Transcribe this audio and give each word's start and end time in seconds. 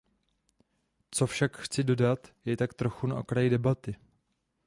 Co 1.11 1.27
však 1.27 1.57
chci 1.57 1.83
dodat, 1.83 2.33
je 2.45 2.57
tak 2.57 2.73
trochu 2.73 3.07
na 3.07 3.15
okraj 3.19 3.49
debaty. 3.49 3.95